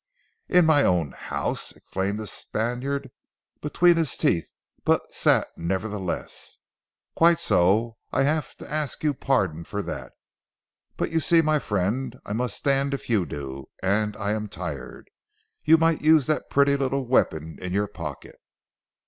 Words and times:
"In 0.49 0.65
my 0.65 0.81
own 0.83 1.11
house!" 1.11 1.73
exclaimed 1.73 2.17
the 2.19 2.25
Spaniard 2.25 3.11
between 3.61 3.97
his 3.97 4.17
teeth 4.17 4.51
but 4.83 5.13
sat 5.13 5.49
nevertheless. 5.55 6.57
"Quite 7.13 7.39
so; 7.39 7.97
I 8.11 8.23
have 8.23 8.55
to 8.55 8.67
ask 8.71 9.03
you 9.03 9.13
pardon 9.13 9.63
for 9.63 9.83
that. 9.83 10.13
But 10.97 11.11
you 11.11 11.19
see 11.19 11.43
my 11.43 11.59
friend, 11.59 12.19
I 12.25 12.33
must 12.33 12.57
stand 12.57 12.95
if 12.95 13.11
you 13.11 13.27
do, 13.27 13.69
and 13.83 14.17
I 14.17 14.31
am 14.31 14.47
tired. 14.47 15.11
You 15.65 15.77
might 15.77 16.01
use 16.01 16.25
that 16.25 16.49
pretty 16.49 16.75
little 16.75 17.05
weapon 17.05 17.59
in 17.61 17.71
your 17.71 17.87
pocket." 17.87 18.37